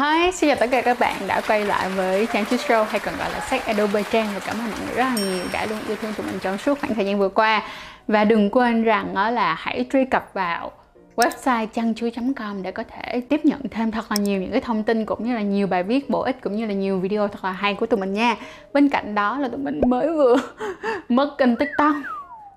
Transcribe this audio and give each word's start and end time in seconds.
Hi, 0.00 0.32
xin 0.32 0.48
chào 0.48 0.56
tất 0.60 0.66
cả 0.70 0.82
các 0.82 0.98
bạn 1.00 1.16
đã 1.26 1.40
quay 1.48 1.64
lại 1.64 1.88
với 1.96 2.26
Trang 2.32 2.44
Chú 2.50 2.56
Show 2.56 2.84
hay 2.84 3.00
còn 3.00 3.14
gọi 3.18 3.30
là 3.32 3.40
sách 3.40 3.66
Adobe 3.66 4.02
Trang. 4.02 4.28
Và 4.34 4.40
cảm 4.46 4.56
ơn 4.56 4.70
mọi 4.70 4.80
người 4.86 4.94
rất 4.94 5.04
là 5.04 5.16
nhiều 5.16 5.44
đã 5.52 5.66
luôn 5.66 5.78
yêu 5.88 5.96
thương 6.02 6.12
tụi 6.12 6.26
mình 6.26 6.38
trong 6.42 6.58
suốt 6.58 6.80
khoảng 6.80 6.94
thời 6.94 7.06
gian 7.06 7.18
vừa 7.18 7.28
qua. 7.28 7.62
Và 8.08 8.24
đừng 8.24 8.50
quên 8.50 8.82
rằng 8.82 9.14
đó 9.14 9.30
là 9.30 9.54
hãy 9.58 9.86
truy 9.92 10.04
cập 10.04 10.30
vào 10.34 10.72
website 11.16 11.66
chăn 11.66 12.34
com 12.34 12.62
để 12.62 12.70
có 12.70 12.82
thể 12.88 13.20
tiếp 13.20 13.44
nhận 13.44 13.60
thêm 13.70 13.90
thật 13.90 14.04
là 14.10 14.16
nhiều 14.16 14.40
những 14.40 14.52
cái 14.52 14.60
thông 14.60 14.82
tin 14.82 15.04
cũng 15.04 15.24
như 15.24 15.34
là 15.34 15.42
nhiều 15.42 15.66
bài 15.66 15.82
viết 15.82 16.10
bổ 16.10 16.20
ích 16.20 16.36
cũng 16.40 16.56
như 16.56 16.66
là 16.66 16.72
nhiều 16.72 16.98
video 16.98 17.28
thật 17.28 17.44
là 17.44 17.52
hay 17.52 17.74
của 17.74 17.86
tụi 17.86 18.00
mình 18.00 18.12
nha. 18.12 18.36
Bên 18.72 18.88
cạnh 18.88 19.14
đó 19.14 19.38
là 19.38 19.48
tụi 19.48 19.58
mình 19.58 19.80
mới 19.86 20.08
vừa 20.08 20.36
mất 21.08 21.34
kênh 21.38 21.56
tiktok 21.56 21.94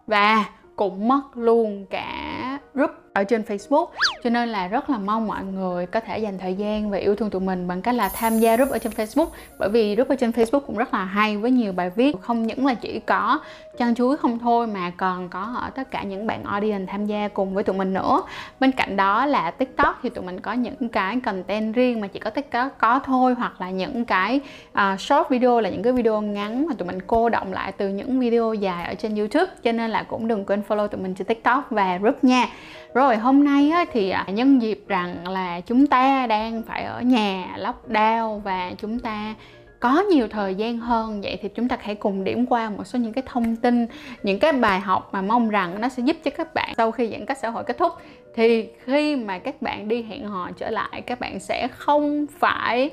và 0.08 0.46
cũng 0.76 1.08
mất 1.08 1.22
luôn 1.36 1.86
cả 1.90 2.60
group 2.74 3.03
ở 3.14 3.24
trên 3.24 3.42
Facebook. 3.42 3.86
Cho 4.24 4.30
nên 4.30 4.50
là 4.50 4.68
rất 4.68 4.90
là 4.90 4.98
mong 4.98 5.28
mọi 5.28 5.44
người 5.44 5.86
có 5.86 6.00
thể 6.00 6.20
dành 6.20 6.38
thời 6.38 6.54
gian 6.54 6.90
và 6.90 6.98
yêu 6.98 7.16
thương 7.16 7.30
tụi 7.30 7.42
mình 7.42 7.68
bằng 7.68 7.82
cách 7.82 7.96
là 7.96 8.10
tham 8.10 8.40
gia 8.40 8.56
group 8.56 8.70
ở 8.70 8.78
trên 8.78 8.92
Facebook. 8.92 9.28
Bởi 9.60 9.70
vì 9.70 9.96
group 9.96 10.10
ở 10.10 10.16
trên 10.16 10.32
Facebook 10.32 10.60
cũng 10.60 10.78
rất 10.78 10.94
là 10.94 11.06
hay 11.06 11.38
với 11.38 11.52
nhiều 11.52 11.74
bài 11.74 11.92
viết. 11.96 12.16
Không 12.22 12.48
những 12.48 12.66
là 12.66 12.74
chỉ 12.74 13.00
có 13.00 13.40
chăn 13.78 13.96
chuối 13.96 14.18
không 14.18 14.40
thôi 14.40 14.68
mà 14.68 14.92
còn 14.98 15.30
có 15.30 15.56
ở 15.62 15.70
tất 15.70 15.92
cả 15.92 16.04
những 16.04 16.28
bạn 16.28 16.44
audience 16.44 16.92
tham 16.92 17.06
gia 17.06 17.28
cùng 17.28 17.54
với 17.54 17.64
tụi 17.64 17.76
mình 17.76 17.94
nữa. 17.94 18.22
Bên 18.60 18.72
cạnh 18.72 18.98
đó 18.98 19.26
là 19.26 19.52
TikTok 19.52 20.00
thì 20.04 20.10
tụi 20.10 20.26
mình 20.26 20.40
có 20.40 20.54
những 20.54 20.90
cái 20.90 21.20
content 21.20 21.76
riêng 21.76 22.02
mà 22.02 22.08
chỉ 22.08 22.20
có 22.20 22.30
TikTok 22.30 22.78
có 22.78 23.00
thôi 23.00 23.34
hoặc 23.38 23.62
là 23.62 23.70
những 23.70 24.06
cái 24.06 24.40
uh, 24.72 25.00
short 25.00 25.30
video 25.30 25.60
là 25.60 25.70
những 25.70 25.84
cái 25.84 25.94
video 25.94 26.22
ngắn 26.22 26.68
mà 26.68 26.76
tụi 26.78 26.88
mình 26.88 27.00
cô 27.08 27.30
động 27.30 27.54
lại 27.54 27.72
từ 27.72 27.90
những 27.90 28.20
video 28.20 28.54
dài 28.54 28.86
ở 28.86 28.94
trên 28.94 29.16
YouTube. 29.16 29.52
Cho 29.64 29.72
nên 29.72 29.92
là 29.92 30.04
cũng 30.04 30.28
đừng 30.28 30.46
quên 30.46 30.62
follow 30.68 30.88
tụi 30.88 31.02
mình 31.02 31.16
trên 31.16 31.28
TikTok 31.28 31.72
và 31.72 31.98
group 31.98 32.24
nha. 32.24 32.48
Rồi 32.94 33.03
rồi 33.04 33.18
hôm 33.18 33.44
nay 33.44 33.70
á, 33.70 33.86
thì 33.92 34.10
à, 34.10 34.26
nhân 34.28 34.62
dịp 34.62 34.84
rằng 34.88 35.28
là 35.28 35.60
chúng 35.60 35.88
ta 35.88 36.28
đang 36.28 36.64
phải 36.64 36.84
ở 36.84 37.02
nhà 37.02 37.58
lockdown 37.58 38.40
và 38.40 38.72
chúng 38.78 39.00
ta 39.00 39.36
có 39.80 40.04
nhiều 40.12 40.28
thời 40.28 40.56
gian 40.56 40.78
hơn 40.78 41.22
vậy 41.22 41.38
thì 41.42 41.50
chúng 41.50 41.68
ta 41.68 41.78
hãy 41.82 41.96
cùng 41.96 42.24
điểm 42.24 42.46
qua 42.46 42.70
một 42.70 42.84
số 42.84 43.00
những 43.00 43.14
cái 43.14 43.24
thông 43.28 43.56
tin 43.56 43.88
những 44.24 44.40
cái 44.40 44.54
bài 44.54 44.80
học 44.80 45.10
mà 45.14 45.22
mong 45.22 45.50
rằng 45.50 45.82
nó 45.82 45.90
sẽ 45.90 46.04
giúp 46.04 46.18
cho 46.24 46.32
các 46.38 46.54
bạn 46.54 46.74
sau 46.78 46.92
khi 46.92 47.10
giãn 47.12 47.26
cách 47.26 47.38
xã 47.38 47.50
hội 47.50 47.64
kết 47.64 47.78
thúc. 47.78 47.94
Thì 48.36 48.68
khi 48.86 49.16
mà 49.16 49.40
các 49.40 49.62
bạn 49.62 49.88
đi 49.88 50.04
hẹn 50.04 50.28
hò 50.28 50.50
trở 50.58 50.70
lại 50.70 51.02
các 51.02 51.20
bạn 51.20 51.40
sẽ 51.40 51.68
không 51.68 52.26
phải 52.40 52.90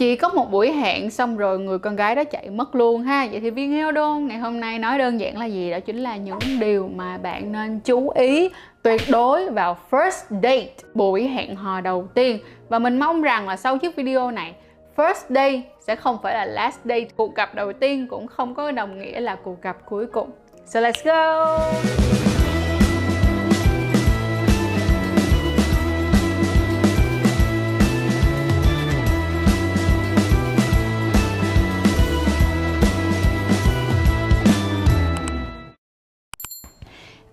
chỉ 0.00 0.16
có 0.16 0.28
một 0.28 0.50
buổi 0.50 0.72
hẹn 0.72 1.10
xong 1.10 1.36
rồi 1.36 1.58
người 1.58 1.78
con 1.78 1.96
gái 1.96 2.14
đó 2.14 2.24
chạy 2.24 2.50
mất 2.50 2.74
luôn 2.74 3.02
ha. 3.02 3.28
Vậy 3.30 3.40
thì 3.40 3.50
viên 3.50 3.72
heo 3.72 3.92
đôn 3.92 4.26
ngày 4.26 4.38
hôm 4.38 4.60
nay 4.60 4.78
nói 4.78 4.98
đơn 4.98 5.20
giản 5.20 5.38
là 5.38 5.46
gì? 5.46 5.70
Đó 5.70 5.80
chính 5.80 5.96
là 5.96 6.16
những 6.16 6.38
điều 6.60 6.88
mà 6.94 7.18
bạn 7.18 7.52
nên 7.52 7.80
chú 7.80 8.10
ý 8.10 8.50
tuyệt 8.82 9.00
đối 9.10 9.50
vào 9.50 9.76
first 9.90 10.40
date, 10.42 10.68
buổi 10.94 11.28
hẹn 11.28 11.56
hò 11.56 11.80
đầu 11.80 12.08
tiên. 12.14 12.38
Và 12.68 12.78
mình 12.78 12.98
mong 12.98 13.22
rằng 13.22 13.48
là 13.48 13.56
sau 13.56 13.78
chiếc 13.78 13.96
video 13.96 14.30
này, 14.30 14.54
first 14.96 15.24
date 15.28 15.60
sẽ 15.80 15.96
không 15.96 16.18
phải 16.22 16.34
là 16.34 16.44
last 16.44 16.78
date, 16.84 17.08
cuộc 17.16 17.34
gặp 17.34 17.54
đầu 17.54 17.72
tiên 17.72 18.06
cũng 18.10 18.26
không 18.26 18.54
có 18.54 18.72
đồng 18.72 18.98
nghĩa 18.98 19.20
là 19.20 19.34
cuộc 19.34 19.62
gặp 19.62 19.76
cuối 19.88 20.06
cùng. 20.06 20.30
So 20.66 20.80
let's 20.80 21.04
go! 21.04 22.29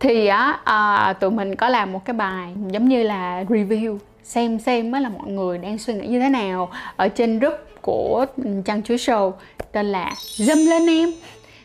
Thì 0.07 0.27
á 0.27 0.59
à, 0.63 1.13
tụi 1.13 1.31
mình 1.31 1.55
có 1.55 1.69
làm 1.69 1.93
một 1.93 2.05
cái 2.05 2.13
bài 2.13 2.53
giống 2.67 2.87
như 2.87 3.03
là 3.03 3.43
review 3.43 3.97
xem 4.23 4.59
xem 4.59 4.91
mới 4.91 5.01
là 5.01 5.09
mọi 5.09 5.31
người 5.31 5.57
đang 5.57 5.77
suy 5.77 5.93
nghĩ 5.93 6.07
như 6.07 6.19
thế 6.19 6.29
nào 6.29 6.69
ở 6.95 7.07
trên 7.07 7.39
group 7.39 7.53
của 7.81 8.25
trang 8.65 8.83
chuối 8.83 8.97
show 8.97 9.31
tên 9.71 9.85
là 9.85 10.13
dâm 10.35 10.57
lên 10.57 10.87
em. 10.87 11.09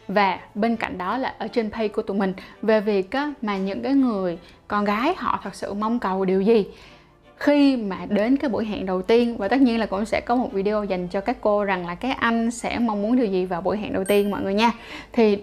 Và 0.09 0.39
bên 0.55 0.77
cạnh 0.77 0.99
đó 0.99 1.19
là 1.19 1.35
ở 1.39 1.49
trên 1.49 1.71
page 1.71 1.89
của 1.89 2.03
tụi 2.03 2.17
mình 2.17 2.33
về 2.63 2.81
việc 2.81 3.11
á, 3.11 3.33
mà 3.43 3.57
những 3.57 3.83
cái 3.83 3.93
người 3.93 4.39
con 4.69 4.85
gái 4.85 5.15
họ 5.17 5.41
thật 5.45 5.55
sự 5.55 5.75
mong 5.75 5.99
cầu 5.99 6.25
điều 6.25 6.41
gì. 6.41 6.67
Khi 7.37 7.77
mà 7.77 7.97
đến 8.09 8.37
cái 8.37 8.51
buổi 8.51 8.65
hẹn 8.65 8.87
đầu 8.87 9.03
tiên 9.03 9.37
và 9.37 9.49
tất 9.49 9.61
nhiên 9.61 9.81
là 9.81 9.87
cũng 9.87 10.05
sẽ 10.05 10.21
có 10.21 10.37
một 10.37 10.53
video 10.53 10.85
dành 10.85 11.09
cho 11.09 11.21
các 11.21 11.37
cô 11.41 11.65
rằng 11.65 11.87
là 11.87 11.95
các 11.95 12.17
anh 12.21 12.51
sẽ 12.51 12.79
mong 12.79 13.03
muốn 13.03 13.17
điều 13.17 13.27
gì 13.27 13.47
vào 13.47 13.61
buổi 13.61 13.79
hẹn 13.79 13.93
đầu 13.93 14.05
tiên 14.05 14.31
mọi 14.31 14.43
người 14.43 14.55
nha. 14.55 14.73
Thì 15.13 15.39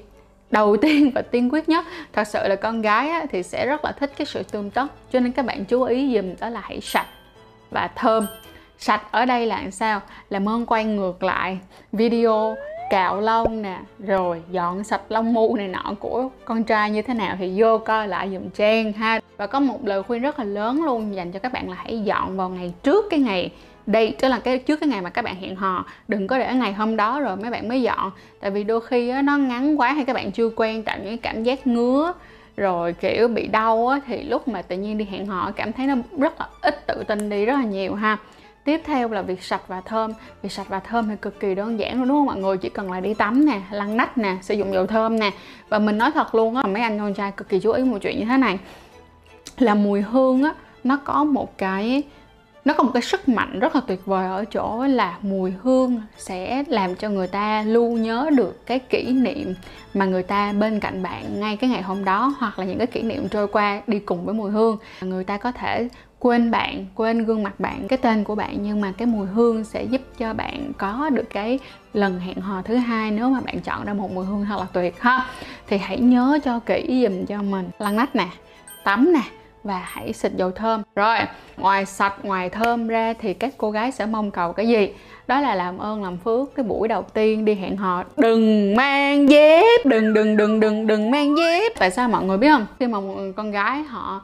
đầu 0.52 0.78
tiên 0.82 1.12
và 1.16 1.22
tiên 1.22 1.50
quyết 1.54 1.70
nhất. 1.70 1.86
Thật 2.14 2.28
sự 2.28 2.48
là 2.48 2.56
con 2.56 2.82
gái 2.82 3.10
á, 3.10 3.26
thì 3.32 3.44
sẽ 3.44 3.66
rất 3.66 3.86
là 3.86 3.92
thích 3.92 4.12
cái 4.18 4.26
sự 4.26 4.44
tươm 4.44 4.70
tất 4.70 4.88
cho 5.12 5.20
nên 5.20 5.32
các 5.32 5.46
bạn 5.46 5.66
chú 5.66 5.84
ý 5.84 6.16
dùm 6.16 6.36
đó 6.40 6.50
là 6.50 6.62
hãy 6.64 6.82
sạch 6.82 7.08
và 7.72 7.90
thơm. 7.96 8.26
Sạch 8.78 9.02
ở 9.12 9.26
đây 9.26 9.46
là 9.46 9.62
làm 9.62 9.72
sao? 9.72 10.02
Là 10.30 10.40
ơn 10.46 10.66
quay 10.66 10.86
ngược 10.86 11.24
lại. 11.24 11.60
Video 11.92 12.56
cạo 12.90 13.22
lông 13.22 13.62
nè 13.62 13.80
rồi 14.00 14.42
dọn 14.52 14.84
sạch 14.84 15.02
lông 15.10 15.34
mu 15.34 15.56
này 15.56 15.68
nọ 15.68 15.94
của 16.00 16.30
con 16.46 16.64
trai 16.64 16.92
như 16.92 17.02
thế 17.02 17.14
nào 17.14 17.36
thì 17.40 17.54
vô 17.62 17.78
coi 17.78 18.08
lại 18.08 18.30
dùm 18.34 18.50
trang 18.50 18.94
ha. 18.94 19.20
Và 19.38 19.48
có 19.48 19.60
một 19.60 19.86
lời 19.86 20.04
khuyên 20.04 20.22
rất 20.22 20.40
là 20.40 20.46
lớn 20.46 20.84
luôn 20.84 21.16
dành 21.16 21.32
cho 21.32 21.40
các 21.40 21.54
bạn 21.54 21.70
là 21.70 21.76
hãy 21.76 22.00
dọn 22.00 22.38
vào 22.38 22.50
ngày 22.50 22.74
trước 22.84 23.06
cái 23.10 23.20
ngày 23.20 23.52
đây 23.90 24.16
tức 24.20 24.28
là 24.28 24.40
cái 24.40 24.58
trước 24.58 24.80
cái 24.80 24.90
ngày 24.90 25.02
mà 25.02 25.10
các 25.10 25.22
bạn 25.22 25.36
hẹn 25.36 25.56
hò 25.56 25.86
đừng 26.08 26.28
có 26.28 26.40
để 26.40 26.54
ngày 26.54 26.74
hôm 26.74 26.96
đó 26.96 27.20
rồi 27.20 27.36
mấy 27.36 27.52
bạn 27.52 27.68
mới 27.68 27.82
dọn. 27.82 28.12
Tại 28.40 28.52
vì 28.52 28.64
đôi 28.64 28.82
khi 28.82 29.10
á, 29.10 29.22
nó 29.22 29.38
ngắn 29.38 29.80
quá 29.80 29.94
hay 29.94 30.06
các 30.06 30.14
bạn 30.14 30.32
chưa 30.32 30.50
quen 30.56 30.84
tạo 30.84 30.98
những 31.04 31.18
cảm 31.18 31.44
giác 31.44 31.68
ngứa 31.68 32.14
rồi 32.58 32.94
kiểu 32.94 33.28
bị 33.28 33.48
đau 33.48 33.88
á, 33.88 34.00
thì 34.08 34.24
lúc 34.24 34.48
mà 34.48 34.62
tự 34.62 34.78
nhiên 34.78 34.98
đi 34.98 35.06
hẹn 35.06 35.26
hò 35.26 35.52
cảm 35.52 35.74
thấy 35.74 35.88
nó 35.88 35.96
rất 36.18 36.40
là 36.40 36.48
ít 36.62 36.88
tự 36.88 37.04
tin 37.08 37.30
đi 37.30 37.46
rất 37.46 37.54
là 37.54 37.64
nhiều 37.64 37.96
ha. 37.96 38.18
Tiếp 38.64 38.82
theo 38.86 39.10
là 39.10 39.22
việc 39.22 39.44
sạch 39.44 39.62
và 39.68 39.82
thơm. 39.82 40.12
Việc 40.42 40.52
sạch 40.52 40.70
và 40.70 40.80
thơm 40.80 41.10
thì 41.10 41.16
cực 41.22 41.40
kỳ 41.40 41.56
đơn 41.56 41.80
giản 41.80 41.98
luôn 42.00 42.08
đúng 42.08 42.18
không 42.18 42.26
mọi 42.26 42.38
người? 42.38 42.58
Chỉ 42.58 42.70
cần 42.70 42.92
là 42.92 43.00
đi 43.00 43.14
tắm 43.14 43.46
nè 43.46 43.62
lăn 43.72 43.98
nách 43.98 44.18
nè 44.18 44.38
sử 44.42 44.56
dụng 44.56 44.74
dầu 44.74 44.88
thơm 44.88 45.20
nè. 45.20 45.32
Và 45.70 45.80
mình 45.80 45.98
nói 45.98 46.12
thật 46.12 46.36
luôn 46.36 46.56
á 46.56 46.64
mấy 46.64 46.82
anh 46.82 47.00
con 47.00 47.14
trai 47.14 47.32
cực 47.32 47.50
kỳ 47.50 47.60
chú 47.60 47.72
ý 47.72 47.84
một 47.84 47.98
chuyện 48.02 48.20
như 48.20 48.26
thế 48.26 48.38
này. 48.38 48.60
Là 49.58 49.76
mùi 49.76 50.02
hương 50.02 50.44
á 50.44 50.54
nó 50.84 50.98
có 51.06 51.24
một 51.24 51.58
cái 51.58 52.04
nó 52.66 52.74
có 52.74 52.84
một 52.84 52.92
cái 52.94 53.02
sức 53.02 53.30
mạnh 53.30 53.60
rất 53.60 53.76
là 53.76 53.82
tuyệt 53.88 54.06
vời 54.06 54.28
ở 54.28 54.46
chỗ 54.46 54.86
là 54.86 55.18
mùi 55.22 55.54
hương 55.64 56.02
sẽ 56.18 56.64
làm 56.68 56.96
cho 56.96 57.10
người 57.10 57.28
ta 57.28 57.64
lưu 57.64 57.98
nhớ 57.98 58.30
được 58.36 58.66
cái 58.66 58.80
kỷ 58.80 59.12
niệm 59.12 59.54
mà 59.94 60.06
người 60.06 60.24
ta 60.24 60.54
bên 60.54 60.80
cạnh 60.80 61.04
bạn 61.04 61.40
ngay 61.40 61.58
cái 61.58 61.70
ngày 61.70 61.82
hôm 61.82 62.06
đó, 62.06 62.36
hoặc 62.40 62.60
là 62.60 62.66
những 62.66 62.78
cái 62.78 62.88
kỷ 62.88 63.02
niệm 63.02 63.30
trôi 63.30 63.48
qua 63.48 63.82
đi 63.88 64.00
cùng 64.00 64.26
với 64.26 64.34
mùi 64.34 64.52
hương. 64.52 64.78
Người 65.02 65.24
ta 65.24 65.38
có 65.38 65.52
thể 65.52 65.90
quên 66.20 66.52
bạn, 66.52 66.86
quên 66.96 67.26
gương 67.26 67.44
mặt 67.44 67.60
bạn, 67.60 67.88
cái 67.88 67.98
tên 67.98 68.24
của 68.24 68.36
bạn, 68.36 68.58
nhưng 68.62 68.82
mà 68.82 68.94
cái 68.98 69.06
mùi 69.06 69.28
hương 69.28 69.64
sẽ 69.64 69.84
giúp 69.84 70.02
cho 70.18 70.34
bạn 70.34 70.72
có 70.78 71.10
được 71.10 71.30
cái 71.30 71.60
lần 71.94 72.20
hẹn 72.20 72.42
hò 72.42 72.62
thứ 72.62 72.76
hai 72.76 73.12
nếu 73.12 73.30
mà 73.30 73.42
bạn 73.42 73.60
chọn 73.60 73.86
ra 73.86 73.94
một 73.94 74.12
mùi 74.12 74.26
hương 74.26 74.46
thật 74.46 74.60
là 74.60 74.68
tuyệt 74.74 75.02
ha. 75.02 75.26
Thì 75.68 75.78
hãy 75.78 76.00
nhớ 76.00 76.40
cho 76.44 76.60
kỹ 76.60 77.08
dùm 77.08 77.26
cho 77.26 77.42
mình. 77.42 77.70
Lăn 77.80 77.96
nách 77.96 78.16
nè, 78.16 78.28
tắm 78.84 79.14
nè 79.14 79.22
và 79.64 79.82
hãy 79.86 80.14
xịt 80.14 80.32
dầu 80.36 80.52
thơm. 80.52 80.84
Rồi, 80.96 81.18
ngoài 81.58 81.86
sạch, 81.86 82.14
ngoài 82.24 82.50
thơm 82.50 82.88
ra 82.88 83.14
thì 83.20 83.34
các 83.34 83.54
cô 83.58 83.72
gái 83.72 83.92
sẽ 83.92 84.06
mong 84.06 84.32
cầu 84.32 84.54
cái 84.54 84.68
gì? 84.68 84.94
Đó 85.28 85.42
là 85.42 85.56
làm 85.56 85.78
ơn, 85.78 86.04
làm 86.04 86.18
phước 86.18 86.56
cái 86.56 86.64
buổi 86.64 86.88
đầu 86.88 87.02
tiên 87.02 87.46
đi 87.46 87.56
hẹn 87.56 87.78
hò. 87.78 88.04
Đừng 88.18 88.76
mang 88.76 89.30
dép, 89.30 89.86
đừng 89.86 90.14
đừng 90.14 90.38
đừng 90.38 90.60
đừng 90.60 90.88
đừng 90.88 91.12
mang 91.12 91.38
dép. 91.38 91.72
Tại 91.80 91.92
sao 91.92 92.10
mọi 92.10 92.24
người 92.24 92.38
biết 92.38 92.50
không? 92.52 92.66
Khi 92.80 92.88
mà 92.88 93.00
một 93.00 93.16
con 93.36 93.52
gái 93.52 93.84
họ 93.84 94.22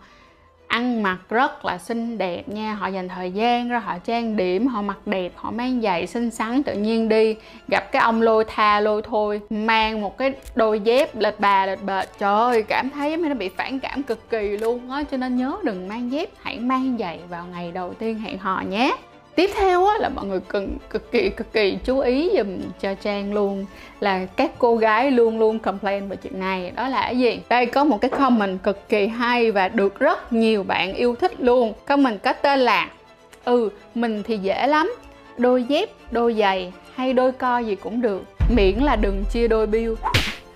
ăn 0.67 1.03
mặc 1.03 1.17
rất 1.29 1.65
là 1.65 1.77
xinh 1.77 2.17
đẹp 2.17 2.49
nha. 2.49 2.73
Họ 2.73 2.87
dành 2.87 3.09
thời 3.09 3.31
gian 3.31 3.69
ra, 3.69 3.79
họ 3.79 3.97
trang 3.99 4.37
điểm, 4.37 4.67
họ 4.67 4.81
mặc 4.81 4.97
đẹp, 5.05 5.31
họ 5.35 5.51
mang 5.51 5.81
giày 5.81 6.07
xinh 6.07 6.31
xắn 6.31 6.63
tự 6.63 6.73
nhiên 6.73 7.09
đi. 7.09 7.35
Gặp 7.67 7.91
cái 7.91 8.01
ông 8.01 8.21
lôi 8.21 8.45
tha 8.47 8.79
lôi 8.79 9.01
thôi, 9.01 9.41
mang 9.49 10.01
một 10.01 10.17
cái 10.17 10.33
đôi 10.55 10.79
dép 10.79 11.15
lệch 11.15 11.39
bà 11.39 11.65
lệch 11.65 11.83
bệt. 11.83 12.09
Trời 12.19 12.33
ơi, 12.33 12.63
cảm 12.63 12.89
thấy 12.89 13.11
giống 13.11 13.29
nó 13.29 13.35
bị 13.35 13.49
phản 13.49 13.79
cảm 13.79 14.03
cực 14.03 14.29
kỳ 14.29 14.57
luôn 14.57 14.91
á, 14.91 15.03
cho 15.11 15.17
nên 15.17 15.35
nhớ 15.37 15.55
đừng 15.63 15.87
mang 15.87 16.11
dép, 16.11 16.29
hãy 16.41 16.59
mang 16.59 16.97
giày 16.99 17.19
vào 17.29 17.45
ngày 17.51 17.71
đầu 17.71 17.93
tiên 17.93 18.19
hẹn 18.19 18.37
hò 18.37 18.61
nhé 18.69 18.95
tiếp 19.35 19.49
theo 19.55 19.85
á, 19.85 19.97
là 19.99 20.09
mọi 20.09 20.25
người 20.25 20.39
cần 20.47 20.77
cực 20.89 21.11
kỳ 21.11 21.29
cực 21.29 21.53
kỳ 21.53 21.77
chú 21.83 21.99
ý 21.99 22.31
dùm 22.37 22.61
cho 22.81 22.93
trang 22.93 23.33
luôn 23.33 23.65
là 23.99 24.25
các 24.35 24.51
cô 24.57 24.75
gái 24.75 25.11
luôn 25.11 25.39
luôn 25.39 25.59
complain 25.59 26.07
về 26.07 26.15
chuyện 26.15 26.39
này. 26.39 26.71
Đó 26.75 26.87
là 26.87 27.01
cái 27.01 27.17
gì? 27.17 27.39
Đây 27.49 27.65
có 27.65 27.83
một 27.83 28.01
cái 28.01 28.09
comment 28.09 28.63
cực 28.63 28.89
kỳ 28.89 29.07
hay 29.07 29.51
và 29.51 29.69
được 29.69 29.99
rất 29.99 30.33
nhiều 30.33 30.63
bạn 30.63 30.93
yêu 30.93 31.15
thích 31.15 31.31
luôn. 31.39 31.73
Comment 31.85 32.23
có 32.23 32.33
tên 32.33 32.59
là 32.59 32.89
ừ 33.45 33.69
mình 33.95 34.23
thì 34.23 34.37
dễ 34.37 34.67
lắm 34.67 34.95
đôi 35.37 35.63
dép 35.63 35.89
đôi 36.11 36.33
giày 36.33 36.73
hay 36.95 37.13
đôi 37.13 37.31
co 37.31 37.59
gì 37.59 37.75
cũng 37.75 38.01
được 38.01 38.23
miễn 38.55 38.79
là 38.79 38.95
đừng 38.95 39.23
chia 39.31 39.47
đôi 39.47 39.67
bill. 39.67 39.93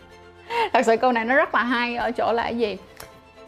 Thật 0.74 0.82
sự 0.86 0.98
câu 0.98 1.12
này 1.12 1.26
nó 1.26 1.36
rất 1.36 1.56
là 1.56 1.64
hay 1.64 1.96
ở 1.96 2.12
chỗ 2.12 2.34
là 2.34 2.44
cái 2.44 2.58
gì? 2.58 2.78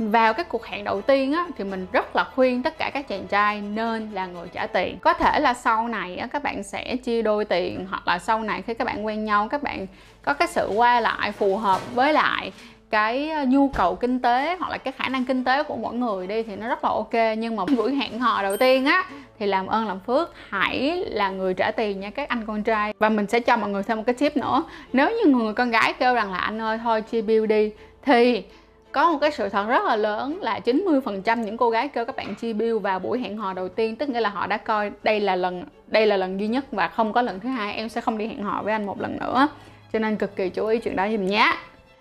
Vào 0.09 0.33
cái 0.33 0.44
cuộc 0.44 0.65
hẹn 0.65 0.83
đầu 0.83 1.01
tiên 1.01 1.33
á, 1.33 1.45
thì 1.57 1.63
mình 1.63 1.88
rất 1.92 2.15
là 2.15 2.24
khuyên 2.36 2.63
tất 2.63 2.77
cả 2.77 2.89
các 2.94 3.07
chàng 3.07 3.27
trai 3.27 3.62
nên 3.62 4.12
là 4.12 4.25
người 4.25 4.48
trả 4.53 4.68
tiền. 4.68 5.00
Có 5.00 5.13
thể 5.13 5.39
là 5.39 5.53
sau 5.53 5.88
này 5.88 6.18
á, 6.18 6.27
các 6.27 6.44
bạn 6.44 6.63
sẽ 6.63 6.95
chia 6.95 7.21
đôi 7.21 7.45
tiền, 7.45 7.86
hoặc 7.89 8.07
là 8.07 8.19
sau 8.19 8.42
này 8.42 8.62
khi 8.62 8.74
các 8.74 8.86
bạn 8.86 9.06
quen 9.06 9.25
nhau, 9.25 9.48
các 9.51 9.63
bạn 9.63 9.88
có 10.21 10.33
cái 10.33 10.48
sự 10.48 10.71
qua 10.75 11.00
lại 11.00 11.31
phù 11.31 11.57
hợp 11.57 11.95
với 11.95 12.13
lại 12.13 12.51
cái 12.89 13.30
ờ, 13.30 13.45
nhu 13.45 13.69
cầu 13.69 13.95
kinh 13.95 14.21
tế, 14.21 14.56
hoặc 14.59 14.69
là 14.69 14.77
cái 14.77 14.92
khả 14.92 15.09
năng 15.09 15.25
kinh 15.25 15.44
tế 15.44 15.63
của 15.63 15.75
mỗi 15.75 15.94
người 15.94 16.27
đi 16.27 16.44
thì 16.44 16.56
nó 16.56 16.68
rất 16.68 16.83
là 16.83 16.89
ok. 16.89 17.13
Nhưng 17.38 17.56
mà 17.56 17.65
buổi 17.65 17.95
hẹn 17.95 18.19
hò 18.19 18.44
đầu 18.44 18.57
tiên 18.57 18.86
á, 18.86 19.03
thì 19.39 19.45
làm 19.45 19.68
ơn 19.68 19.88
làm 19.88 20.00
phước, 20.00 20.33
hãy 20.50 21.03
là 21.09 21.30
người 21.30 21.53
trả 21.53 21.71
tiền 21.71 22.00
nha 22.00 22.09
các 22.09 22.30
anh 22.30 22.45
con 22.45 22.63
trai. 22.63 22.94
Và 23.00 23.09
mình 23.09 23.27
sẽ 23.27 23.39
cho 23.39 23.57
mọi 23.57 23.69
người 23.69 23.83
thêm 23.83 23.98
một 23.98 24.03
cái 24.06 24.15
tip 24.15 24.38
nữa. 24.38 24.63
Nếu 24.94 25.09
như 25.09 25.31
người 25.31 25.53
con 25.53 25.71
gái 25.71 25.94
kêu 25.94 26.13
rằng 26.13 26.31
là 26.31 26.38
anh 26.38 26.62
ơi, 26.62 26.80
thôi 26.83 27.01
chia 27.01 27.21
bill 27.21 27.45
đi 27.45 27.71
thì 28.06 28.44
có 28.91 29.11
một 29.11 29.17
cái 29.21 29.31
sự 29.31 29.49
thật 29.49 29.67
rất 29.67 29.85
là 29.85 29.95
lớn 29.95 30.39
là 30.41 30.59
90% 30.65 31.43
những 31.43 31.57
cô 31.57 31.69
gái 31.69 31.88
kêu 31.88 32.05
các 32.05 32.15
bạn 32.15 32.35
chi 32.35 32.53
bill 32.53 32.77
vào 32.77 32.99
buổi 32.99 33.19
hẹn 33.19 33.38
hò 33.38 33.53
đầu 33.53 33.69
tiên 33.69 33.95
tức 33.95 34.09
nghĩa 34.09 34.21
là 34.21 34.29
họ 34.29 34.47
đã 34.47 34.57
coi 34.57 34.91
đây 35.03 35.19
là 35.19 35.35
lần 35.35 35.63
đây 35.88 36.05
là 36.05 36.17
lần 36.17 36.39
duy 36.39 36.47
nhất 36.47 36.65
và 36.71 36.88
không 36.88 37.13
có 37.13 37.21
lần 37.21 37.39
thứ 37.39 37.49
hai 37.49 37.73
em 37.73 37.89
sẽ 37.89 38.01
không 38.01 38.17
đi 38.17 38.27
hẹn 38.27 38.43
hò 38.43 38.61
với 38.63 38.73
anh 38.73 38.85
một 38.85 39.01
lần 39.01 39.17
nữa. 39.19 39.47
Cho 39.93 39.99
nên 39.99 40.15
cực 40.15 40.35
kỳ 40.35 40.49
chú 40.49 40.67
ý 40.67 40.79
chuyện 40.79 40.95
đó 40.95 41.07
giùm 41.11 41.25
nhé. 41.25 41.53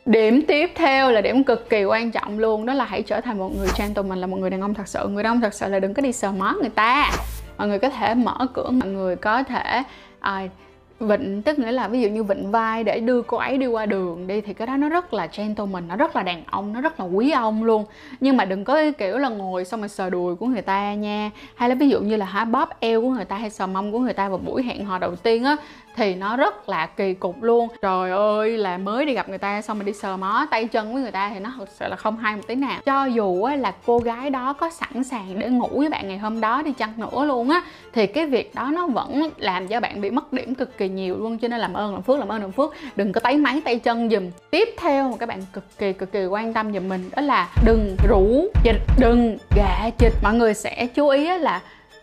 Điểm 0.06 0.42
tiếp 0.48 0.70
theo 0.75 1.10
là 1.10 1.20
điểm 1.20 1.44
cực 1.44 1.70
kỳ 1.70 1.84
quan 1.84 2.10
trọng 2.10 2.38
luôn 2.38 2.66
đó 2.66 2.75
là 2.75 2.84
hãy 2.84 3.02
trở 3.02 3.20
thành 3.20 3.38
một 3.38 3.56
người 3.58 3.69
gentleman 3.78 4.19
là 4.19 4.26
một 4.26 4.37
người 4.37 4.50
đàn 4.50 4.60
ông 4.60 4.75
thật 4.75 4.88
sự. 4.88 5.08
Người 5.08 5.22
đàn 5.22 5.32
ông 5.32 5.40
thật 5.40 5.54
sự 5.54 5.69
là 5.69 5.81
đừng 5.81 5.94
có 5.94 6.02
đi 6.02 6.12
sờ 6.12 6.32
mó 6.32 6.54
người 6.60 6.70
ta. 6.70 7.10
Mọi 7.58 7.69
người 7.69 7.78
có 7.78 7.88
thể 7.88 8.14
mở 8.14 8.46
cửa 8.54 8.70
mọi 8.70 8.88
người 8.88 9.16
có 9.16 9.42
thể 9.42 9.82
uh, 10.19 10.50
vịnh, 11.00 11.43
tức 11.43 11.58
nghĩa 11.58 11.73
là 11.73 11.88
ví 11.88 12.00
dụ 12.00 12.08
như 12.08 12.23
vịnh 12.23 12.50
vai 12.50 12.85
để 12.85 13.00
đưa 13.00 13.23
cô 13.23 13.37
ấy 13.37 13.58
đi 13.58 13.67
qua 13.67 13.87
đường 13.87 14.26
đi 14.26 14.41
thì 14.41 14.55
cái 14.55 14.67
đó 14.67 14.76
nó 14.76 14.88
rất 14.88 15.14
là 15.14 15.29
gentleman, 15.37 15.88
nó 15.88 15.97
rất 15.97 16.17
là 16.17 16.23
đàn 16.23 16.43
ông, 16.47 16.73
nó 16.73 16.81
rất 16.81 17.00
là 17.00 17.06
quý 17.06 17.31
ông 17.31 17.64
luôn. 17.64 17.85
Nhưng 18.20 18.37
mà 18.37 18.44
đừng 18.44 18.64
có 18.64 18.81
kiểu 18.99 19.19
là 19.19 19.29
ngồi 19.29 19.64
xong 19.64 19.81
rồi 19.81 19.88
sờ 19.88 20.11
đùi 20.11 20.37
của 20.37 20.47
người 20.47 20.62
ta 20.62 20.94
nha. 20.94 21.31
Hay 21.55 21.69
là 21.69 21.75
ví 21.75 21.88
dụ 21.88 22.00
như 22.00 22.17
là 22.17 22.26
há 22.26 22.44
bóp 22.44 22.81
eo 22.81 23.02
của 23.02 23.11
người 23.11 23.25
ta 23.25 23.37
hay 23.37 23.50
sờ 23.50 23.67
mông 23.67 23.93
của 23.93 23.99
người 23.99 24.12
ta 24.12 24.29
vào 24.29 24.38
buổi 24.38 24.62
hẹn 24.62 24.85
hò 24.85 24.99
đầu 24.99 25.17
tiên 25.17 25.44
á 25.44 25.56
thì 25.96 26.14
nó 26.14 26.37
rất 26.37 26.69
là 26.69 26.87
kỳ 26.87 27.14
cục 27.14 27.42
luôn. 27.42 27.69
Trời 27.82 28.10
ơi 28.10 28.58
là 28.58 28.78
mới 28.78 29.06
đi 29.06 29.14
gặp 29.14 29.28
người 29.28 29.38
ta 29.38 29.62
xong 29.62 29.78
mà 29.78 29.84
đi 29.84 29.92
sờ 29.92 30.16
mó 30.16 30.46
tay 30.50 30.66
chân 30.66 30.92
với 30.92 31.02
người 31.02 31.10
ta 31.10 31.31
thì 31.34 31.40
nó 31.40 31.52
thật 31.56 31.69
sự 31.70 31.88
là 31.88 31.96
không 31.96 32.16
hay 32.16 32.37
một 32.37 32.42
tí 32.46 32.54
nào. 32.54 32.81
Cho 32.84 33.04
dù 33.04 33.42
á, 33.42 33.56
là 33.56 33.75
cô 33.87 33.98
gái 33.98 34.31
đó 34.31 34.52
có 34.52 34.70
sẵn 34.70 35.04
sàng 35.04 35.38
để 35.38 35.48
ngủ 35.48 35.69
với 35.72 35.88
bạn 35.88 36.08
ngày 36.08 36.19
hôm 36.19 36.40
đó 36.40 36.62
đi 36.62 36.72
chăng 36.72 36.92
nữa 36.96 37.25
luôn 37.25 37.50
á 37.50 37.62
thì 37.92 38.06
cái 38.06 38.26
việc 38.26 38.54
đó 38.54 38.70
nó 38.75 38.87
vẫn 38.87 39.31
làm 39.37 39.69
cho 39.69 39.81
bạn 39.81 40.00
bị 40.00 40.10
mất 40.10 40.32
điểm 40.32 40.54
cực 40.54 40.78
kỳ 40.78 40.88
nhiều 40.88 41.16
luôn. 41.16 41.38
Cho 41.38 41.48
nên 41.48 41.60
làm 41.60 41.72
ơn 41.72 41.92
làm 41.92 42.02
phước 42.02 42.19
làm 42.19 42.28
ơn 42.28 42.40
làm 42.40 42.52
phước 42.52 42.70
đừng 42.96 43.12
có 43.12 43.20
tấy 43.20 43.37
máy 43.37 43.62
tay 43.64 43.78
chân 43.78 44.10
giùm. 44.10 44.31
tiếp 44.50 44.69
theo 44.78 45.10
mà 45.10 45.16
các 45.16 45.28
bạn 45.28 45.42
cực 45.52 45.78
kỳ 45.78 45.92
cực 45.92 46.12
kỳ 46.12 46.26
quan 46.26 46.54
tâm 46.54 46.72
giùm 46.72 46.88
mình 46.88 47.10
đó 47.16 47.22
là 47.22 47.48
đừng 47.64 47.96
rủ 48.08 48.48
chịch 48.64 48.81
đừng 48.98 49.38
gạ 49.56 49.90
chịch. 49.98 50.12
Mọi 50.22 50.34
người 50.34 50.54
sẽ 50.54 50.87
chú 50.87 51.08
ý 51.08 51.38
là 51.38 51.60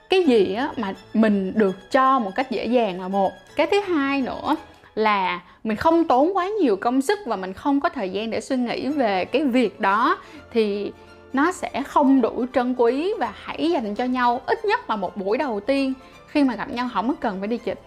cái 0.10 0.24
gì 0.24 0.54
á 0.54 0.72
mà 0.78 0.94
mình 1.14 1.54
được 1.56 1.92
cho 1.92 2.20
một 2.20 2.32
cách 2.36 2.52
dễ 2.52 2.66
dàng 2.66 3.02
là 3.02 3.08
một. 3.08 3.32
Cái 3.56 3.68
thứ 3.68 3.80
hai 3.80 4.22
nữa 4.22 4.56
là 4.96 5.42
mình 5.64 5.78
không 5.78 6.08
tốn 6.08 6.38
quá 6.38 6.48
nhiều 6.62 6.76
công 6.76 7.02
sức 7.02 7.20
và 7.26 7.36
mình 7.36 7.54
không 7.54 7.80
có 7.80 7.90
thời 7.90 8.10
gian 8.10 8.30
để 8.30 8.42
suy 8.42 8.58
nghĩ 8.58 8.88
về 8.88 9.26
cái 9.26 9.44
việc 9.44 9.80
đó, 9.80 10.18
thì 10.52 10.92
nó 11.34 11.52
sẽ 11.52 11.84
không 11.88 12.22
đủ 12.22 12.46
trân 12.54 12.76
quý 12.78 13.14
và 13.20 13.34
hãy 13.36 13.70
dành 13.72 13.96
cho 13.96 14.06
nhau 14.06 14.42
ít 14.46 14.66
nhất 14.66 14.90
là 14.90 14.96
một 14.96 15.18
buổi 15.18 15.38
đầu 15.38 15.60
tiên 15.60 15.94
khi 16.28 16.44
mà 16.44 16.56
gặp 16.56 16.70
nhau. 16.70 16.90
Không 16.94 17.08
có 17.08 17.16
cần 17.22 17.40
phải 17.40 17.48
đi 17.48 17.58
chịch 17.58 17.80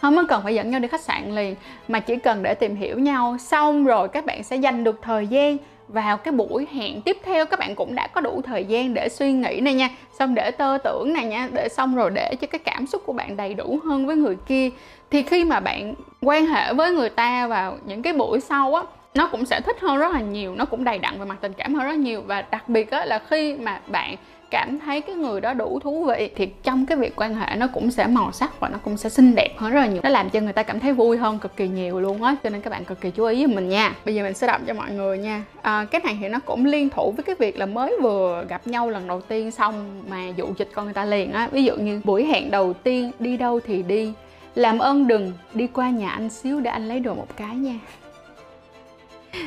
không 0.00 0.16
có 0.16 0.24
cần 0.28 0.42
phải 0.42 0.54
dẫn 0.54 0.70
nhau 0.70 0.80
đi 0.80 0.88
khách 0.88 1.00
sạn 1.00 1.34
liền, 1.34 1.54
mà 1.88 2.00
chỉ 2.00 2.16
cần 2.16 2.42
để 2.42 2.54
tìm 2.54 2.76
hiểu 2.76 2.98
nhau 2.98 3.36
xong 3.40 3.84
rồi 3.84 4.08
các 4.08 4.26
bạn 4.26 4.42
sẽ 4.42 4.56
dành 4.56 4.84
được 4.84 4.98
thời 5.02 5.26
gian 5.26 5.56
vào 5.88 6.16
cái 6.16 6.32
buổi 6.32 6.66
hẹn 6.72 7.02
tiếp 7.02 7.18
theo, 7.24 7.46
các 7.46 7.58
bạn 7.58 7.74
cũng 7.74 7.94
đã 7.94 8.06
có 8.06 8.20
đủ 8.20 8.42
thời 8.44 8.64
gian 8.64 8.94
để 8.94 9.08
suy 9.08 9.32
nghĩ 9.32 9.60
này 9.60 9.74
nha. 9.74 9.88
Xong 10.18 10.34
để 10.34 10.50
tơ 10.50 10.78
tưởng 10.84 11.12
này 11.12 11.24
nha, 11.24 11.48
để 11.52 11.68
xong 11.68 11.94
rồi 11.94 12.10
để 12.10 12.34
cho 12.40 12.46
cái 12.46 12.58
cảm 12.58 12.86
xúc 12.86 13.02
của 13.06 13.12
bạn 13.12 13.36
đầy 13.36 13.54
đủ 13.54 13.78
hơn 13.84 14.06
với 14.06 14.16
người 14.16 14.36
kia. 14.46 14.70
Thì 15.10 15.22
khi 15.22 15.44
mà 15.44 15.60
bạn 15.60 15.94
quan 16.22 16.46
hệ 16.46 16.74
với 16.74 16.92
người 16.92 17.10
ta 17.10 17.46
vào 17.46 17.78
những 17.86 18.02
cái 18.02 18.12
buổi 18.12 18.40
sau 18.40 18.74
á, 18.74 18.82
nó 19.14 19.28
cũng 19.28 19.46
sẽ 19.46 19.60
thích 19.60 19.80
hơn 19.80 19.98
rất 19.98 20.12
là 20.12 20.20
nhiều, 20.20 20.54
nó 20.54 20.64
cũng 20.64 20.84
đầy 20.84 20.98
đặn 20.98 21.18
về 21.18 21.24
mặt 21.24 21.36
tình 21.40 21.52
cảm 21.52 21.74
hơn 21.74 21.86
rất 21.86 21.98
nhiều. 21.98 22.22
Và 22.26 22.42
đặc 22.42 22.68
biệt 22.68 22.90
á 22.90 23.04
là 23.04 23.18
khi 23.30 23.54
mà 23.54 23.80
bạn 23.86 24.14
cảm 24.54 24.78
thấy 24.78 25.00
cái 25.00 25.16
người 25.16 25.40
đó 25.40 25.54
đủ 25.54 25.80
thú 25.82 26.04
vị 26.04 26.30
thì 26.36 26.48
trong 26.62 26.86
cái 26.86 26.98
việc 26.98 27.16
quan 27.16 27.34
hệ 27.34 27.56
nó 27.56 27.66
cũng 27.66 27.90
sẽ 27.90 28.06
màu 28.06 28.32
sắc 28.32 28.60
và 28.60 28.68
nó 28.68 28.78
cũng 28.84 28.96
sẽ 28.96 29.08
xinh 29.08 29.34
đẹp 29.34 29.48
hơn 29.56 29.72
rất 29.72 29.80
là 29.80 29.86
nhiều. 29.86 30.00
Nó 30.02 30.10
làm 30.10 30.30
cho 30.30 30.40
người 30.40 30.52
ta 30.52 30.62
cảm 30.62 30.80
thấy 30.80 30.92
vui 30.92 31.16
hơn 31.16 31.38
cực 31.38 31.56
kỳ 31.56 31.68
nhiều 31.68 32.00
luôn 32.00 32.22
á 32.22 32.36
cho 32.44 32.50
nên 32.50 32.60
các 32.60 32.70
bạn 32.70 32.84
cực 32.84 33.00
kỳ 33.00 33.10
chú 33.10 33.24
ý 33.24 33.46
với 33.46 33.54
mình 33.54 33.68
nha. 33.68 33.94
Bây 34.04 34.14
giờ 34.14 34.22
mình 34.22 34.34
sẽ 34.34 34.46
đọc 34.46 34.60
cho 34.66 34.74
mọi 34.74 34.90
người 34.90 35.18
nha. 35.18 35.44
À, 35.62 35.86
cái 35.90 36.00
này 36.04 36.18
thì 36.20 36.28
nó 36.28 36.38
cũng 36.44 36.64
liên 36.64 36.90
thủ 36.90 37.12
với 37.16 37.24
cái 37.24 37.34
việc 37.38 37.58
là 37.58 37.66
mới 37.66 37.96
vừa 38.02 38.44
gặp 38.48 38.66
nhau 38.66 38.90
lần 38.90 39.08
đầu 39.08 39.20
tiên 39.20 39.50
xong 39.50 40.02
mà 40.08 40.28
dụ 40.36 40.46
dịch 40.58 40.70
con 40.74 40.84
người 40.84 40.94
ta 40.94 41.04
liền 41.04 41.32
á. 41.32 41.48
Ví 41.52 41.64
dụ 41.64 41.76
như 41.76 42.00
buổi 42.04 42.24
hẹn 42.24 42.50
đầu 42.50 42.72
tiên 42.72 43.10
đi 43.18 43.36
đâu 43.36 43.60
thì 43.66 43.82
đi 43.82 44.12
làm 44.54 44.78
ơn 44.78 45.08
đừng 45.08 45.32
đi 45.54 45.66
qua 45.66 45.90
nhà 45.90 46.10
anh 46.10 46.30
xíu 46.30 46.60
để 46.60 46.70
anh 46.70 46.88
lấy 46.88 47.00
đồ 47.00 47.14
một 47.14 47.28
cái 47.36 47.56
nha 47.56 47.74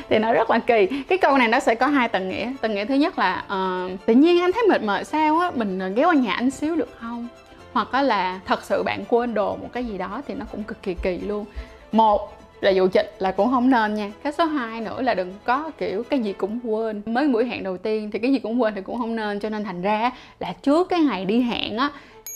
thì 0.08 0.18
nó 0.18 0.32
rất 0.32 0.50
là 0.50 0.58
kỳ. 0.58 0.86
Cái 1.08 1.18
câu 1.18 1.38
này 1.38 1.48
nó 1.48 1.60
sẽ 1.60 1.74
có 1.74 1.86
hai 1.86 2.08
tầng 2.08 2.28
nghĩa. 2.28 2.52
Tầng 2.60 2.74
nghĩa 2.74 2.84
thứ 2.84 2.94
nhất 2.94 3.18
là 3.18 3.44
uh, 3.46 4.06
tự 4.06 4.14
nhiên 4.14 4.40
anh 4.40 4.52
thấy 4.52 4.62
mệt 4.68 4.82
mệt 4.82 5.06
sao 5.06 5.38
á? 5.38 5.50
Mình 5.54 5.78
ờ, 5.78 5.88
ghé 5.88 6.04
qua 6.04 6.14
nhà 6.14 6.32
anh 6.32 6.50
xíu 6.50 6.76
được 6.76 6.88
không? 7.00 7.28
Hoặc 7.72 7.94
là 7.94 8.40
thật 8.46 8.64
sự 8.64 8.82
bạn 8.82 9.04
quên 9.08 9.34
đồ 9.34 9.56
một 9.56 9.68
cái 9.72 9.84
gì 9.84 9.98
đó 9.98 10.22
thì 10.26 10.34
nó 10.34 10.44
cũng 10.52 10.62
cực 10.62 10.82
kỳ 10.82 10.94
kỳ 10.94 11.18
luôn. 11.18 11.44
Một 11.92 12.38
là 12.60 12.70
dù 12.70 12.88
chịch 12.88 13.14
là 13.18 13.30
cũng 13.30 13.50
không 13.50 13.70
nên 13.70 13.94
nha. 13.94 14.12
Cái 14.22 14.32
số 14.32 14.44
2 14.44 14.80
nữa 14.80 15.02
là 15.02 15.14
đừng 15.14 15.34
có 15.44 15.70
kiểu 15.78 16.02
cái 16.02 16.20
gì 16.20 16.32
cũng 16.32 16.60
quên. 16.64 17.02
Mới 17.06 17.28
buổi 17.28 17.46
hẹn 17.46 17.62
đầu 17.62 17.78
tiên 17.78 18.10
thì 18.10 18.18
cái 18.18 18.32
gì 18.32 18.38
cũng 18.38 18.62
quên 18.62 18.74
thì 18.74 18.80
cũng 18.80 18.98
không 18.98 19.16
nên. 19.16 19.40
Cho 19.40 19.48
nên 19.48 19.64
thành 19.64 19.82
ra 19.82 20.10
là 20.38 20.52
trước 20.62 20.88
cái 20.88 21.00
ngày 21.00 21.24
đi 21.24 21.40
hẹn 21.40 21.76
á 21.76 21.90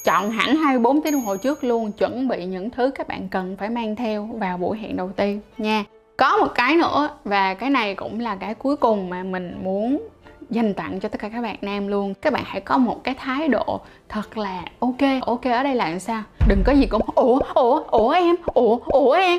chọn 0.05 0.31
hẳn 0.31 0.56
24 0.56 1.02
tiếng 1.02 1.12
đồng 1.12 1.22
hồ 1.22 1.37
trước 1.37 1.64
luôn 1.64 1.93
chuẩn 1.93 2.28
bị 2.28 2.44
những 2.44 2.70
thứ 2.70 2.90
các 2.94 3.08
bạn 3.08 3.28
cần 3.28 3.56
phải 3.56 3.70
mang 3.70 3.96
theo 3.96 4.28
vào 4.32 4.58
buổi 4.58 4.78
hẹn 4.78 4.96
đầu 4.96 5.10
tiên 5.16 5.40
nha 5.58 5.84
có 6.16 6.36
một 6.36 6.54
cái 6.54 6.76
nữa, 6.76 7.08
và 7.24 7.54
cái 7.54 7.70
này 7.70 7.94
cũng 7.94 8.20
là 8.20 8.36
cái 8.36 8.54
cuối 8.54 8.76
cùng 8.76 9.10
mà 9.10 9.22
mình 9.22 9.58
muốn 9.62 10.08
dành 10.50 10.74
tặng 10.74 11.00
cho 11.00 11.08
tất 11.08 11.20
cả 11.20 11.28
các 11.28 11.42
bạn 11.42 11.56
nam 11.62 11.88
luôn. 11.88 12.14
Các 12.14 12.32
bạn 12.32 12.42
hãy 12.46 12.60
có 12.60 12.78
một 12.78 13.04
cái 13.04 13.14
thái 13.14 13.48
độ 13.48 13.80
thật 14.08 14.38
là 14.38 14.62
ok. 14.78 15.22
Ok, 15.26 15.44
ở 15.44 15.62
đây 15.62 15.74
là 15.74 15.88
làm 15.88 16.00
sao? 16.00 16.22
Đừng 16.48 16.62
có 16.66 16.72
gì 16.72 16.86
cũng, 16.86 17.02
ủa 17.14 17.38
ủa 17.54 17.82
ủa 17.82 18.10
em, 18.10 18.36
ủa 18.46 18.78
ủa 18.86 19.12
em. 19.12 19.38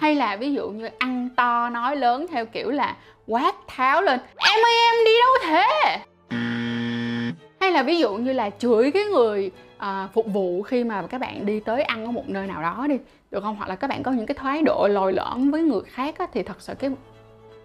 Hay 0.00 0.14
là 0.14 0.36
ví 0.36 0.52
dụ 0.52 0.68
như 0.68 0.88
ăn 0.98 1.28
to, 1.36 1.68
nói 1.68 1.96
lớn 1.96 2.26
theo 2.30 2.46
kiểu 2.46 2.70
là 2.70 2.96
quát 3.26 3.54
tháo 3.66 4.02
lên, 4.02 4.20
em 4.36 4.64
ơi, 4.64 4.74
em 4.92 5.04
đi 5.04 5.12
đâu 5.20 5.32
thế? 5.42 5.98
Hay 7.60 7.72
là 7.72 7.82
ví 7.82 7.98
dụ 7.98 8.14
như 8.14 8.32
là 8.32 8.50
chửi 8.58 8.90
cái 8.90 9.04
người 9.04 9.50
à, 9.76 10.08
phục 10.12 10.26
vụ 10.26 10.62
khi 10.62 10.84
mà 10.84 11.02
các 11.02 11.20
bạn 11.20 11.46
đi 11.46 11.60
tới 11.60 11.82
ăn 11.82 12.04
ở 12.04 12.10
một 12.10 12.28
nơi 12.28 12.46
nào 12.46 12.62
đó 12.62 12.86
đi 12.88 12.98
được 13.30 13.42
không? 13.42 13.56
Hoặc 13.56 13.68
là 13.68 13.76
các 13.76 13.90
bạn 13.90 14.02
có 14.02 14.12
những 14.12 14.26
cái 14.26 14.34
thái 14.34 14.62
độ 14.62 14.88
lồi 14.90 15.12
lõm 15.12 15.50
với 15.50 15.62
người 15.62 15.82
khác 15.86 16.18
á, 16.18 16.26
thì 16.32 16.42
thật 16.42 16.56
sự 16.60 16.74
cái 16.74 16.90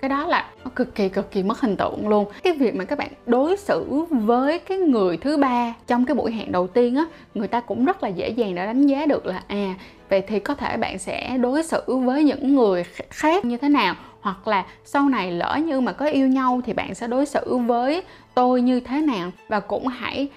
cái 0.02 0.10
đó 0.10 0.28
là 0.28 0.50
nó 0.64 0.72
cực 0.76 0.96
kỳ 0.96 1.10
cực 1.10 1.32
kỳ 1.32 1.44
mất 1.44 1.62
hình 1.62 1.78
tượng 1.78 2.08
luôn. 2.08 2.26
Cái 2.44 2.54
việc 2.54 2.76
mà 2.76 2.86
các 2.86 2.98
bạn 2.98 3.10
đối 3.26 3.58
xử 3.58 4.06
với 4.10 4.60
cái 4.60 4.78
người 4.78 5.18
thứ 5.18 5.38
ba 5.38 5.74
trong 5.88 6.06
cái 6.06 6.16
buổi 6.16 6.32
hẹn 6.32 6.52
đầu 6.52 6.68
tiên 6.68 6.96
á 6.96 7.06
người 7.34 7.48
ta 7.48 7.60
cũng 7.60 7.86
rất 7.86 8.04
là 8.04 8.10
dễ 8.10 8.30
dàng 8.30 8.56
để 8.56 8.66
đánh 8.66 8.88
giá 8.88 9.06
được 9.06 9.26
là 9.26 9.44
à 9.48 9.76
vậy 10.10 10.22
thì 10.28 10.40
có 10.40 10.56
thể 10.56 10.78
bạn 10.78 11.00
sẽ 11.00 11.38
đối 11.38 11.64
xử 11.64 11.84
với 11.88 12.24
những 12.24 12.56
người 12.56 12.84
khác 13.10 13.46
như 13.46 13.58
thế 13.58 13.70
nào? 13.70 13.96
Hoặc 14.22 14.48
là 14.48 14.66
sau 14.86 15.10
này 15.10 15.32
lỡ 15.32 15.60
như 15.66 15.82
mà 15.82 15.92
có 15.92 16.06
yêu 16.06 16.28
nhau 16.28 16.62
thì 16.66 16.74
bạn 16.74 16.96
sẽ 16.96 17.08
đối 17.08 17.26
xử 17.26 17.58
với 17.58 18.04
tôi 18.34 18.62
như 18.62 18.80
thế 18.80 19.02
nào? 19.02 19.32
Và 19.48 19.60
cũng 19.60 19.88
hãy 19.88 20.28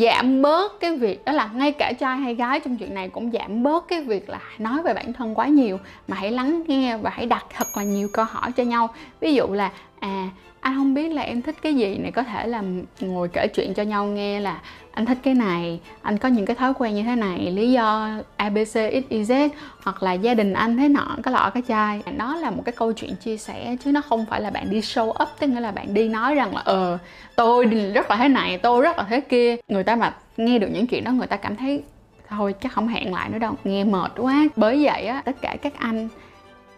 giảm 0.00 0.42
bớt 0.42 0.80
cái 0.80 0.96
việc, 0.96 1.24
đó 1.24 1.32
là 1.32 1.50
ngay 1.54 1.72
cả 1.72 1.92
trai 1.98 2.16
hay 2.16 2.34
gái 2.34 2.60
trong 2.60 2.76
chuyện 2.76 2.94
này 2.94 3.08
cũng 3.08 3.30
giảm 3.30 3.62
bớt 3.62 3.88
cái 3.88 4.00
việc 4.00 4.28
là 4.28 4.40
nói 4.58 4.82
về 4.82 4.94
bản 4.94 5.12
thân 5.12 5.34
quá 5.34 5.46
nhiều. 5.46 5.78
Mà 6.08 6.16
hãy 6.16 6.30
lắng 6.30 6.62
nghe 6.66 6.96
và 6.96 7.10
hãy 7.10 7.26
đặt 7.26 7.44
thật 7.56 7.76
là 7.76 7.82
nhiều 7.82 8.08
câu 8.12 8.24
hỏi 8.24 8.52
cho 8.52 8.62
nhau. 8.62 8.88
Ví 9.20 9.34
dụ 9.34 9.46
là 9.52 9.72
à 10.00 10.28
anh 10.64 10.74
không 10.74 10.94
biết 10.94 11.08
là 11.08 11.22
em 11.22 11.42
thích 11.42 11.56
cái 11.62 11.74
gì 11.74 11.98
này, 11.98 12.12
có 12.12 12.22
thể 12.22 12.46
là 12.46 12.62
ngồi 13.00 13.28
kể 13.28 13.46
chuyện 13.54 13.74
cho 13.74 13.82
nhau 13.82 14.06
nghe 14.06 14.40
là 14.40 14.60
anh 14.92 15.06
thích 15.06 15.18
cái 15.22 15.34
này, 15.34 15.80
anh 16.02 16.18
có 16.18 16.28
những 16.28 16.46
cái 16.46 16.56
thói 16.56 16.74
quen 16.74 16.94
như 16.94 17.02
thế 17.02 17.16
này, 17.16 17.38
lý 17.38 17.72
do 17.72 18.08
abc 18.36 18.76
xyz 19.10 19.48
hoặc 19.82 20.02
là 20.02 20.12
gia 20.12 20.34
đình 20.34 20.52
anh 20.52 20.76
thế 20.76 20.88
nọ, 20.88 21.16
cái 21.22 21.34
lọ, 21.34 21.50
cái 21.54 21.62
chai. 21.68 22.02
Nó 22.16 22.36
là 22.36 22.50
một 22.50 22.62
cái 22.64 22.72
câu 22.72 22.92
chuyện 22.92 23.16
chia 23.16 23.36
sẻ 23.36 23.76
chứ 23.84 23.92
nó 23.92 24.00
không 24.00 24.26
phải 24.30 24.40
là 24.40 24.50
bạn 24.50 24.70
đi 24.70 24.80
show 24.80 25.08
up, 25.08 25.28
tức 25.38 25.46
nghĩa 25.46 25.60
là 25.60 25.70
bạn 25.70 25.94
đi 25.94 26.08
nói 26.08 26.34
rằng 26.34 26.54
là 26.54 26.62
ờ 26.64 26.98
tôi 27.36 27.64
rất 27.64 28.10
là 28.10 28.16
thế 28.16 28.28
này, 28.28 28.58
tôi 28.58 28.82
rất 28.82 28.98
là 28.98 29.06
thế 29.08 29.20
kia. 29.20 29.56
Người 29.68 29.84
ta 29.84 29.96
mà 29.96 30.14
nghe 30.36 30.58
được 30.58 30.68
những 30.72 30.86
chuyện 30.86 31.04
đó, 31.04 31.12
người 31.12 31.26
ta 31.26 31.36
cảm 31.36 31.56
thấy 31.56 31.82
thôi, 32.28 32.54
chắc 32.60 32.72
không 32.72 32.88
hẹn 32.88 33.14
lại 33.14 33.30
nữa 33.30 33.38
đâu, 33.38 33.54
nghe 33.64 33.84
mệt 33.84 34.12
quá. 34.16 34.44
Bởi 34.56 34.84
vậy 34.84 35.06
á, 35.06 35.22
tất 35.24 35.36
cả 35.40 35.56
các 35.62 35.72
anh 35.78 36.08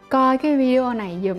coi 0.09 0.39
cái 0.39 0.57
video 0.57 0.95
này 0.95 1.19
dùm 1.25 1.39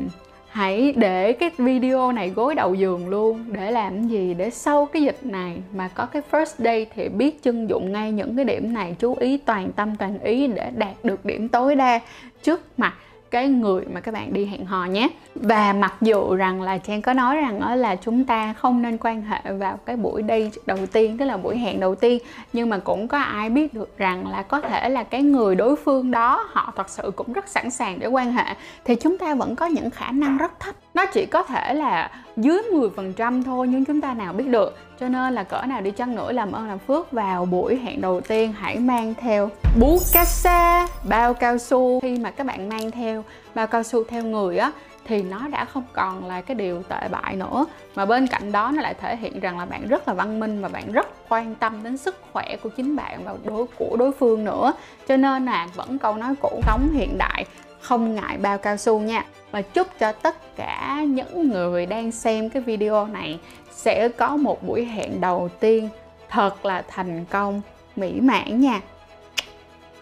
hãy 0.57 0.93
để 0.95 1.33
cái 1.33 1.51
video 1.57 2.11
này 2.11 2.29
gối 2.29 2.55
đầu 2.55 2.73
giường 2.73 3.09
luôn. 3.09 3.45
Để 3.51 3.71
làm 3.71 4.07
gì? 4.07 4.33
Để 4.33 4.49
sau 4.49 4.85
cái 4.85 5.01
dịch 5.01 5.19
này 5.21 5.57
mà 5.75 5.87
có 5.87 6.05
cái 6.05 6.21
first 6.31 6.53
day 6.57 6.85
thì 6.95 7.09
biết 7.09 7.43
chưng 7.43 7.69
dụng 7.69 7.91
ngay 7.91 8.11
những 8.11 8.35
cái 8.35 8.45
điểm 8.45 8.73
này. 8.73 8.95
Chú 8.99 9.15
ý 9.15 9.37
toàn 9.37 9.71
tâm 9.71 9.95
toàn 9.95 10.19
ý 10.19 10.47
để 10.47 10.71
đạt 10.75 10.95
được 11.03 11.25
điểm 11.25 11.49
tối 11.49 11.75
đa 11.75 11.99
trước 12.43 12.61
mặt 12.77 12.93
cái 13.31 13.47
người 13.47 13.85
mà 13.93 13.99
các 13.99 14.13
bạn 14.13 14.33
đi 14.33 14.45
hẹn 14.45 14.65
hò 14.65 14.85
nhé. 14.85 15.07
Và 15.35 15.73
mặc 15.73 15.93
dù 16.01 16.35
rằng 16.35 16.61
là 16.61 16.77
trang 16.77 17.01
có 17.01 17.13
nói 17.13 17.35
rằng 17.35 17.77
là 17.77 17.95
chúng 17.95 18.25
ta 18.25 18.53
không 18.53 18.81
nên 18.81 18.97
quan 18.97 19.21
hệ 19.21 19.51
vào 19.51 19.79
cái 19.85 19.95
buổi 19.95 20.21
đi 20.21 20.51
đầu 20.65 20.85
tiên, 20.91 21.17
tức 21.17 21.25
là 21.25 21.37
buổi 21.37 21.57
hẹn 21.57 21.79
đầu 21.79 21.95
tiên, 21.95 22.19
nhưng 22.53 22.69
mà 22.69 22.77
cũng 22.77 23.07
có 23.07 23.17
ai 23.17 23.49
biết 23.49 23.73
được 23.73 23.97
rằng 23.97 24.27
là 24.27 24.41
có 24.41 24.61
thể 24.61 24.89
là 24.89 25.03
cái 25.03 25.23
người 25.23 25.55
đối 25.55 25.75
phương 25.75 26.11
đó 26.11 26.45
họ 26.51 26.73
thật 26.75 26.89
sự 26.89 27.11
cũng 27.15 27.33
rất 27.33 27.47
sẵn 27.47 27.69
sàng 27.69 27.99
để 27.99 28.07
quan 28.07 28.31
hệ. 28.31 28.55
Thì 28.85 28.95
chúng 28.95 29.17
ta 29.17 29.35
vẫn 29.35 29.55
có 29.55 29.65
những 29.65 29.89
khả 29.89 30.11
năng 30.11 30.37
rất 30.37 30.59
thấp. 30.59 30.75
Nó 30.93 31.05
chỉ 31.05 31.25
có 31.25 31.43
thể 31.43 31.73
là 31.73 32.11
dưới 32.37 32.61
10% 32.71 33.43
thôi, 33.43 33.67
nhưng 33.67 33.85
chúng 33.85 34.01
ta 34.01 34.13
nào 34.13 34.33
biết 34.33 34.47
được 34.47 34.77
cho 34.99 35.09
nên 35.09 35.33
là 35.33 35.43
cỡ 35.43 35.61
nào 35.61 35.81
đi 35.81 35.91
chăng 35.91 36.15
nữa 36.15 36.31
làm 36.31 36.51
ơn 36.51 36.67
làm 36.67 36.79
phước 36.79 37.11
vào 37.11 37.45
buổi 37.45 37.75
hẹn 37.75 38.01
đầu 38.01 38.21
tiên, 38.21 38.53
hãy 38.57 38.79
mang 38.79 39.13
theo 39.13 39.49
bú 39.79 39.99
cassa 40.13 40.87
bao 41.09 41.33
cao 41.33 41.57
su. 41.57 41.99
Khi 42.01 42.19
mà 42.19 42.31
các 42.31 42.47
bạn 42.47 42.69
mang 42.69 42.91
theo 42.91 43.23
bao 43.55 43.67
cao 43.67 43.83
su 43.83 44.03
theo 44.03 44.23
người 44.23 44.57
á, 44.57 44.71
thì 45.05 45.23
nó 45.23 45.47
đã 45.47 45.65
không 45.65 45.83
còn 45.93 46.25
là 46.25 46.41
cái 46.41 46.55
điều 46.55 46.83
tệ 46.83 47.07
bại 47.11 47.35
nữa. 47.35 47.65
Mà 47.95 48.05
bên 48.05 48.27
cạnh 48.27 48.51
đó, 48.51 48.71
nó 48.75 48.81
lại 48.81 48.93
thể 48.93 49.15
hiện 49.15 49.39
rằng 49.39 49.59
là 49.59 49.65
bạn 49.65 49.87
rất 49.87 50.07
là 50.07 50.13
văn 50.13 50.39
minh 50.39 50.61
và 50.61 50.67
bạn 50.67 50.91
rất 50.91 51.07
quan 51.29 51.55
tâm 51.55 51.83
đến 51.83 51.97
sức 51.97 52.15
khỏe 52.33 52.55
của 52.63 52.69
chính 52.69 52.95
bạn 52.95 53.23
và 53.23 53.33
đối, 53.43 53.65
của 53.77 53.95
đối 53.99 54.11
phương 54.11 54.45
nữa. 54.45 54.73
Cho 55.07 55.17
nên 55.17 55.45
là 55.45 55.67
vẫn 55.75 55.97
câu 55.97 56.15
nói 56.15 56.35
cũ, 56.41 56.61
sống 56.67 56.89
hiện 56.93 57.17
đại 57.17 57.45
không 57.87 58.15
ngại 58.15 58.37
bao 58.37 58.57
cao 58.57 58.77
su 58.77 58.99
nha. 58.99 59.25
Và 59.51 59.61
chúc 59.61 59.87
cho 59.99 60.11
tất 60.11 60.55
cả 60.55 61.03
những 61.07 61.49
người 61.49 61.85
đang 61.85 62.11
xem 62.11 62.49
cái 62.49 62.61
video 62.61 63.05
này 63.05 63.39
sẽ 63.71 64.09
có 64.09 64.37
một 64.37 64.63
buổi 64.63 64.85
hẹn 64.85 65.21
đầu 65.21 65.49
tiên 65.59 65.89
thật 66.29 66.65
là 66.65 66.83
thành 66.87 67.25
công, 67.29 67.61
mỹ 67.95 68.21
mãn 68.21 68.61
nha 68.61 68.81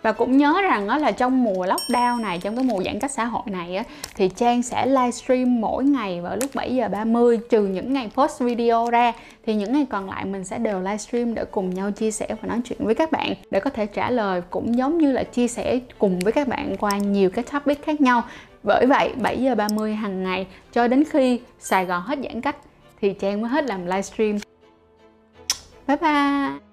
và 0.05 0.11
cũng 0.11 0.37
nhớ 0.37 0.61
rằng 0.61 1.01
là 1.01 1.11
trong 1.11 1.43
mùa 1.43 1.65
lockdown 1.65 2.21
này 2.21 2.39
trong 2.39 2.55
cái 2.55 2.65
mùa 2.65 2.83
giãn 2.83 2.99
cách 2.99 3.11
xã 3.11 3.25
hội 3.25 3.43
này 3.45 3.75
á, 3.75 3.83
thì 4.15 4.29
Trang 4.29 4.63
sẽ 4.63 4.85
livestream 4.85 5.61
mỗi 5.61 5.83
ngày 5.83 6.21
vào 6.21 6.35
lúc 6.35 6.49
7 6.53 6.75
giờ 6.75 6.87
30 6.87 7.37
trừ 7.49 7.67
những 7.67 7.93
ngày 7.93 8.09
post 8.15 8.41
video 8.41 8.89
ra. 8.89 9.13
Thì 9.45 9.55
những 9.55 9.73
ngày 9.73 9.85
còn 9.89 10.09
lại 10.09 10.25
mình 10.25 10.43
sẽ 10.43 10.57
đều 10.57 10.79
livestream 10.79 11.33
để 11.33 11.45
cùng 11.45 11.69
nhau 11.69 11.91
chia 11.91 12.11
sẻ 12.11 12.27
và 12.41 12.47
nói 12.47 12.61
chuyện 12.65 12.79
với 12.81 12.95
các 12.95 13.11
bạn 13.11 13.33
để 13.51 13.59
có 13.59 13.69
thể 13.69 13.85
trả 13.85 14.09
lời 14.09 14.41
cũng 14.49 14.77
giống 14.77 14.97
như 14.97 15.11
là 15.11 15.23
chia 15.23 15.47
sẻ 15.47 15.79
cùng 15.97 16.19
với 16.19 16.33
các 16.33 16.47
bạn 16.47 16.77
qua 16.77 16.97
nhiều 16.97 17.29
cái 17.29 17.43
topic 17.43 17.85
khác 17.85 18.01
nhau. 18.01 18.23
Bởi 18.63 18.85
vậy 18.85 19.13
7 19.21 19.41
giờ 19.41 19.55
30 19.55 19.95
hàng 19.95 20.23
ngày 20.23 20.47
cho 20.73 20.87
đến 20.87 21.03
khi 21.09 21.39
Sài 21.59 21.85
Gòn 21.85 22.03
hết 22.05 22.19
giãn 22.23 22.41
cách 22.41 22.55
thì 23.01 23.13
Trang 23.13 23.41
mới 23.41 23.49
hết 23.49 23.65
làm 23.65 23.85
livestream. 23.85 24.37
Bye 25.87 25.97
bye! 25.97 26.64